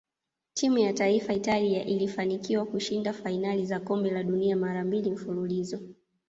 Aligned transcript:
Timu 0.53 0.77
ya 0.77 0.93
taifa 0.93 1.33
Italia 1.33 1.83
ilifanikiwa 1.85 2.65
kushinda 2.65 3.13
fainali 3.13 3.65
za 3.65 3.79
kombe 3.79 4.11
la 4.11 4.23
dunia 4.23 4.55
mara 4.55 4.83
mbili 4.85 5.11
mfululizo 5.11 5.79